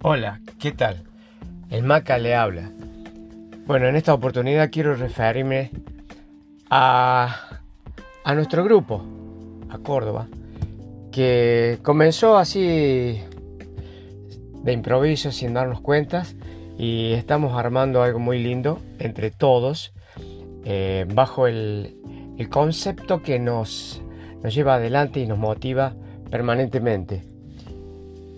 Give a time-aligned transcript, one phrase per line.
[0.00, 1.02] Hola, ¿qué tal?
[1.70, 2.70] El Maca le habla.
[3.66, 5.72] Bueno, en esta oportunidad quiero referirme
[6.70, 7.60] a,
[8.22, 9.02] a nuestro grupo,
[9.68, 10.28] a Córdoba,
[11.10, 13.20] que comenzó así
[14.62, 16.36] de improviso, sin darnos cuentas,
[16.78, 19.92] y estamos armando algo muy lindo entre todos,
[20.64, 21.96] eh, bajo el,
[22.38, 24.00] el, concepto que nos,
[24.44, 25.96] nos lleva adelante y nos motiva
[26.30, 27.24] permanentemente.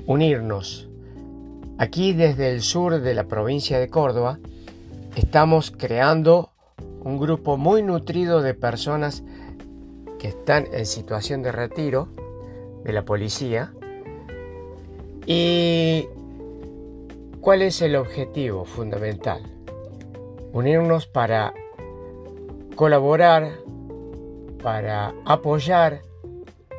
[0.07, 0.90] Unirnos
[1.81, 4.39] Aquí desde el sur de la provincia de Córdoba
[5.17, 6.51] estamos creando
[7.03, 9.23] un grupo muy nutrido de personas
[10.19, 12.09] que están en situación de retiro
[12.85, 13.73] de la policía.
[15.25, 16.07] ¿Y
[17.41, 19.41] cuál es el objetivo fundamental?
[20.53, 21.55] Unirnos para
[22.75, 23.53] colaborar,
[24.63, 26.03] para apoyar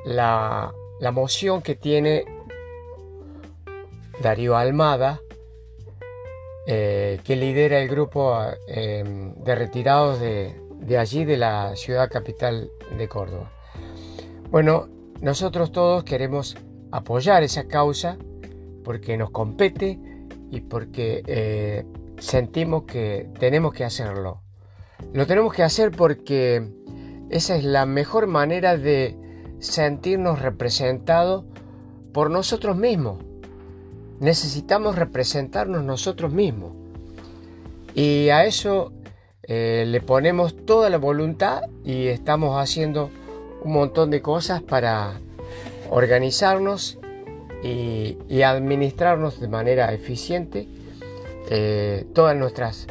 [0.06, 2.24] la, la moción que tiene
[4.22, 5.22] Darío Almada,
[6.68, 13.08] eh, que lidera el grupo em, de retirados de, allí, de la ciudad capital de
[13.08, 13.52] Córdoba.
[14.52, 14.88] Bueno,
[15.22, 16.56] nosotros todos queremos
[16.92, 18.18] apoyar esa causa
[18.84, 20.00] porque nos compete
[20.52, 21.86] y porque eh,
[22.20, 24.42] sentimos que tenemos que hacerlo.
[25.14, 26.70] Lo tenemos que hacer porque
[27.30, 29.18] esa es la mejor manera de
[29.60, 31.44] sentirnos representados
[32.14, 33.18] por nosotros mismos
[34.22, 36.74] necesitamos representarnos nosotros mismos.
[37.94, 38.94] Y a eso
[39.44, 43.10] eh, le ponemos toda la voluntad y estamos haciendo
[43.64, 45.20] un montón de cosas para
[45.90, 47.00] organizarnos
[47.64, 50.68] y, administrarnos de manera eficiente
[51.50, 52.88] eh, todas nuestras,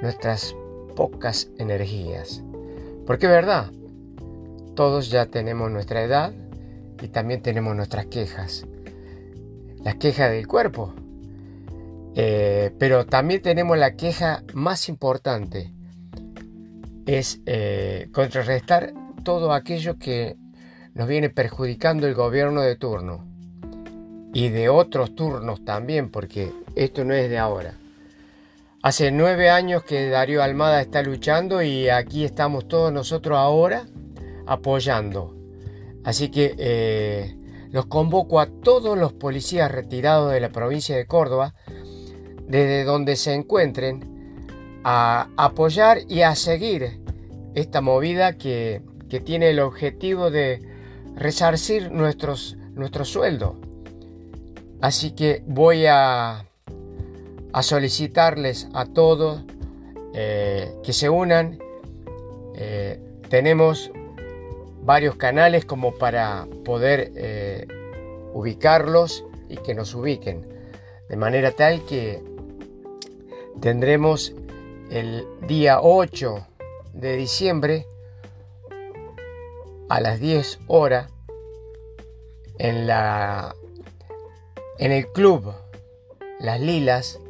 [0.00, 0.54] nuestras
[0.94, 2.42] pocas energías.
[3.06, 3.70] Porque es verdad,
[4.74, 6.32] todos ya tenemos nuestra edad
[7.02, 8.66] y también tenemos nuestras quejas
[9.84, 10.94] las quejas del cuerpo.
[12.16, 15.72] Eh, pero también tenemos la queja más importante,
[17.06, 18.94] es eh, contrarrestar
[19.24, 20.36] todo aquello que
[20.94, 23.26] nos viene perjudicando el gobierno de turno
[24.32, 27.74] y de otros turnos también, porque esto no es de ahora.
[28.82, 33.86] Hace nueve años que Darío Almada está luchando y aquí estamos todos nosotros ahora
[34.46, 35.34] apoyando.
[36.04, 37.36] Así que eh,
[37.74, 41.54] los convoco a todos los policías retirados de la provincia de Córdoba,
[42.46, 47.00] desde donde se encuentren, a apoyar y a seguir
[47.56, 48.80] esta movida que,
[49.24, 50.60] tiene el objetivo de
[51.14, 53.56] resarcir nuestros, nuestro sueldo.
[54.80, 56.46] Así que voy a,
[57.60, 59.42] solicitarles a todos
[60.14, 61.58] eh, que se unan.
[62.56, 63.90] Eh, tenemos
[64.84, 67.66] varios canales como para poder eh,
[68.32, 70.46] ubicarlos y que nos ubiquen.
[71.08, 72.22] De manera tal que
[73.60, 74.34] tendremos
[74.90, 76.46] el día 8
[76.92, 77.86] de diciembre
[79.88, 81.10] a las 10 horas
[82.58, 83.54] en la
[84.78, 85.54] en el club
[86.40, 87.20] Las Lilas,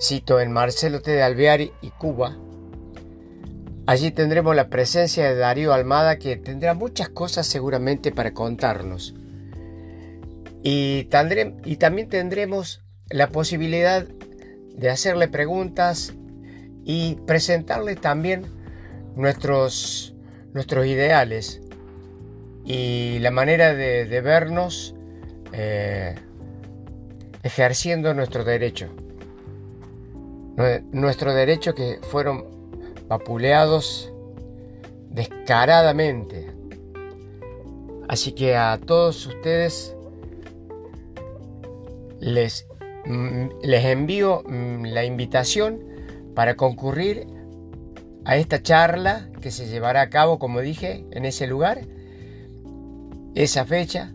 [0.00, 1.12] cito en Marcelo T.
[1.12, 2.36] de Alveari y Cuba,
[3.86, 9.14] Allí tendremos la presencia de Darío Almada que tendrá muchas cosas seguramente para contarnos.
[10.62, 16.14] Y, también tendremos la posibilidad de hacerle preguntas
[16.82, 18.46] y presentarle también
[19.16, 20.14] nuestros,
[20.54, 21.60] nuestros ideales
[22.64, 24.94] y la manera de, vernos
[25.52, 26.14] eh,
[27.42, 28.88] ejerciendo nuestro derecho.
[30.92, 32.53] Nuestro derecho que fueron
[33.08, 34.12] vapuleados
[35.10, 36.50] descaradamente.
[38.08, 39.96] Así que a todos ustedes
[42.20, 42.66] les,
[43.06, 45.80] mm, les envío mm, la invitación
[46.34, 47.26] para concurrir
[48.24, 51.82] a esta charla que se llevará a cabo, como dije, en ese lugar,
[53.34, 54.12] esa fecha.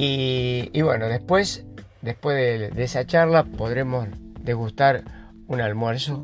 [0.00, 1.66] Y, bueno, después,
[2.02, 4.06] después de, de esa charla podremos
[4.40, 5.02] degustar
[5.48, 6.22] un almuerzo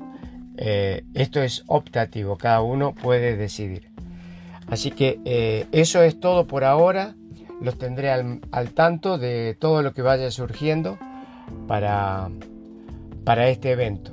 [0.57, 3.91] eh, esto es optativo, cada uno puede decidir.
[4.67, 7.15] Así que eh, eso es todo por ahora.
[7.61, 8.41] Los tendré al,
[8.75, 10.99] tanto de todo lo que vaya surgiendo
[11.69, 12.29] para,
[13.25, 14.13] para este evento.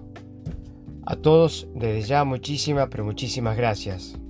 [1.06, 4.20] A todos desde ya muchísimas, pero muchísimas gracias.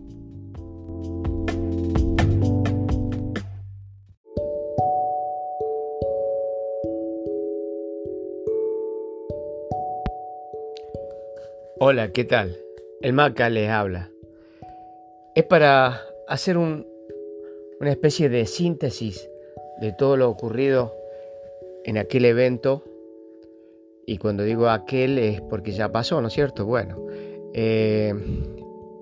[11.84, 12.56] Hola, ¿qué tal?
[13.02, 14.12] El Maca les habla.
[15.34, 16.86] Es para hacer una
[17.90, 19.28] especie de síntesis
[19.80, 20.94] de todo lo ocurrido
[21.84, 22.84] en aquel evento,
[24.06, 26.68] y cuando digo aquel es porque ya pasó, ¿no es cierto?
[26.68, 27.04] Bueno,
[27.56, 28.14] eh,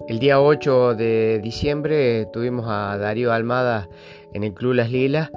[0.08, 3.90] el día 8 de diciembre tuvimos a Darío Almada
[4.32, 5.32] en el Club Las Lilas,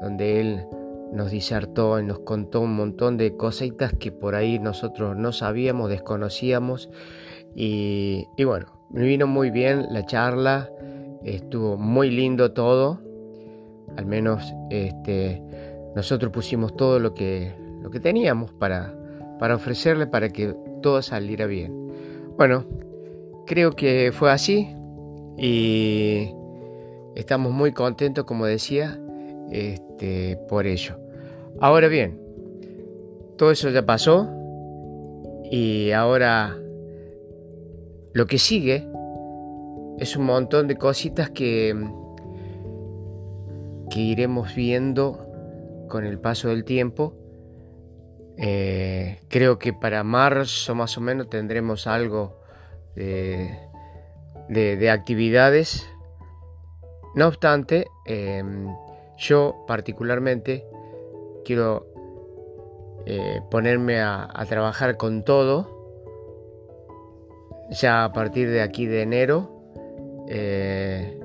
[0.00, 0.64] donde él
[1.12, 5.90] nos disertó y nos contó un montón de cositas que por ahí nosotros no sabíamos,
[5.90, 6.90] desconocíamos.
[7.54, 10.70] Y, y bueno, me vino muy bien la charla,
[11.24, 13.00] estuvo muy lindo todo.
[13.96, 15.42] Al menos este,
[15.94, 18.94] nosotros pusimos todo lo que, lo que teníamos para,
[19.38, 21.92] para ofrecerle para que todo saliera bien.
[22.36, 22.64] Bueno,
[23.46, 24.74] creo que fue así
[25.38, 26.30] y
[27.14, 28.98] estamos muy contentos, como decía,
[29.50, 29.83] este,
[30.48, 30.98] por ello.
[31.60, 32.20] Ahora bien,
[33.36, 34.28] todo eso ya pasó
[35.50, 36.56] y ahora
[38.12, 38.88] lo que sigue
[39.98, 41.74] es un montón de cositas que,
[43.90, 45.26] que iremos viendo
[45.88, 47.14] con el paso del tiempo.
[48.36, 52.40] Eh, creo que para marzo más o menos tendremos algo
[52.96, 53.56] de,
[54.48, 55.86] de, actividades.
[57.14, 58.66] No obstante, em,
[59.16, 60.66] yo particularmente
[61.44, 61.86] quiero
[63.06, 65.72] eh, ponerme a, trabajar con todo.
[67.70, 69.62] Ya a partir de aquí de enero,
[70.28, 71.18] eh,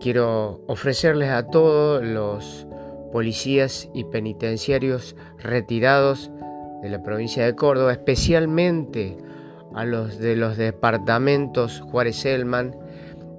[0.00, 2.66] quiero ofrecerles a todos los
[3.12, 6.30] policías y penitenciarios retirados
[6.82, 9.16] de la provincia de Córdoba, especialmente
[9.74, 12.76] a los de los departamentos Juárez Selman,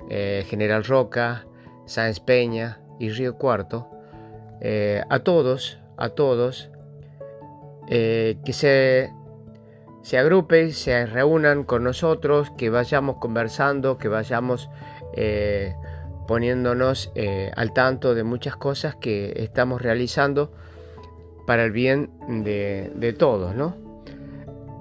[0.10, 1.48] eh, General Roca,
[1.86, 3.90] Sáenz Peña y Río Cuarto,
[5.10, 6.70] a todos a todos,
[7.90, 9.12] eh, que se,
[10.04, 14.70] se agrupen, se reúnan con nosotros, que vayamos conversando, que vayamos
[15.14, 15.76] eh,
[16.28, 20.54] poniéndonos eh, al tanto de muchas cosas que estamos realizando
[21.48, 22.12] para el bien
[22.44, 23.76] de, todos, ¿no?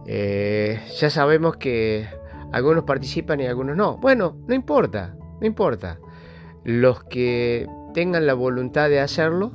[0.07, 2.07] ya sabemos que
[2.53, 3.97] algunos participan y algunos no.
[3.97, 5.99] Bueno, no importa, no importa.
[6.65, 9.53] Los que tengan la voluntad de hacerlo,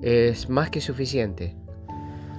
[0.00, 1.56] es más que suficiente.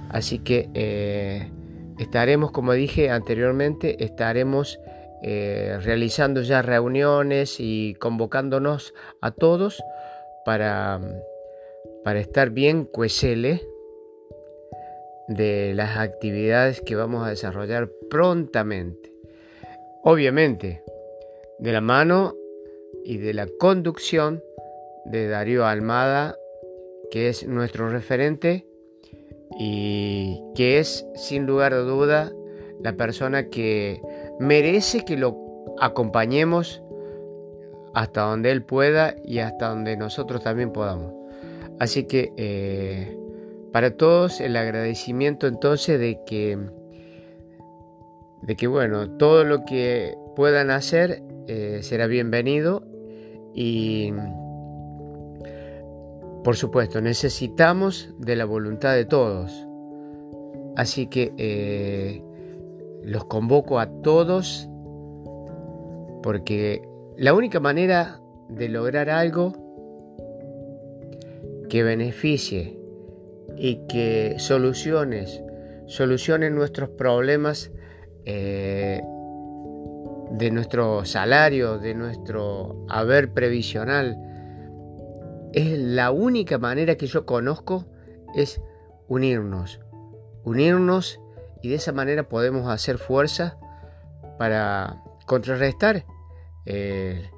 [0.08, 1.52] Así que eh,
[1.98, 4.80] estaremos, como dije anteriormente, estaremos
[5.22, 9.84] eh, realizando ya reuniones y convocándonos a todos
[10.46, 10.98] para,
[12.04, 13.60] para estar bien cuesele
[15.28, 19.12] de las actividades que vamos a desarrollar prontamente.
[20.02, 20.82] Obviamente,
[21.58, 22.34] de la mano
[23.04, 24.42] y de la conducción
[25.10, 26.36] de Darío Almada
[27.10, 28.66] que es nuestro referente
[29.58, 32.32] y que es sin lugar a duda
[32.82, 34.00] la persona que
[34.38, 35.36] merece que lo
[35.80, 36.82] acompañemos
[37.94, 41.12] hasta donde él pueda y hasta donde nosotros también podamos.
[41.80, 43.16] Así que eh,
[43.72, 46.58] para todos el agradecimiento entonces de que
[48.42, 52.84] de que bueno todo lo que puedan hacer eh, será bienvenido
[53.54, 54.12] y
[56.48, 59.68] por supuesto, necesitamos de la voluntad de todos.
[60.76, 62.22] Así que eh,
[63.04, 64.66] los convoco a todos
[66.22, 66.80] porque
[67.18, 69.52] la única manera de lograr algo
[71.68, 72.80] que beneficie
[73.58, 75.42] y que soluciones,
[75.84, 77.70] solucionen nuestros problemas
[78.24, 79.02] eh,
[80.30, 84.16] de nuestro salario, de nuestro haber previsional,
[85.52, 87.86] es la única manera que yo conozco
[88.34, 88.60] es
[89.08, 89.80] unirnos,
[90.44, 91.20] unirnos
[91.62, 93.58] y de esa manera podemos hacer fuerza
[94.38, 96.04] para contrarrestar
[96.66, 97.30] eh,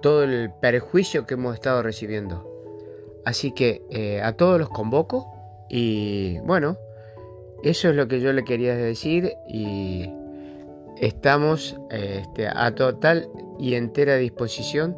[0.00, 2.48] todo el perjuicio que hemos estado recibiendo.
[3.24, 5.32] Así que eh, a todos los convoco
[5.68, 6.76] y bueno,
[7.62, 10.10] eso es lo que yo le quería decir y
[10.96, 13.28] estamos este, a total
[13.58, 14.96] y entera disposición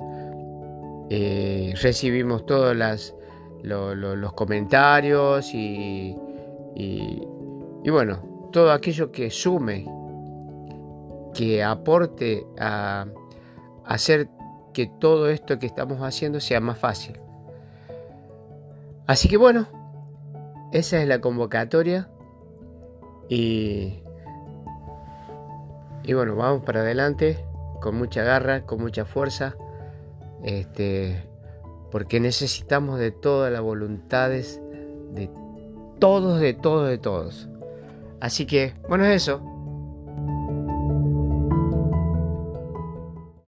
[1.10, 6.16] eh, recibimos todos los comentarios y,
[6.74, 9.86] y, bueno, todo aquello que sume,
[11.34, 13.06] que aporte a,
[13.84, 14.28] hacer
[14.72, 17.20] que todo esto que estamos haciendo sea más fácil.
[19.06, 19.66] Así que bueno,
[20.72, 22.08] esa es la convocatoria
[23.28, 24.02] y,
[26.02, 27.44] y bueno, vamos para adelante
[27.82, 29.54] con mucha garra, con mucha fuerza
[30.44, 31.24] este,
[31.90, 34.60] porque necesitamos de todas las voluntades
[35.12, 35.30] de
[35.98, 37.48] todos, de todos, de todos.
[38.20, 39.53] Así que, bueno, es eso.